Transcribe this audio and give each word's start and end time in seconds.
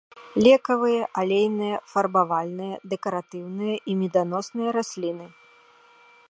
Лекавыя, 0.45 1.01
алейныя, 1.23 1.77
фарбавальныя, 1.91 2.75
дэкаратыўныя 2.95 3.75
і 3.89 3.99
меданосныя 4.01 4.69
расліны. 4.79 5.25